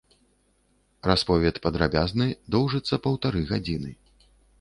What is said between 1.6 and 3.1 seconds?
падрабязны, доўжыцца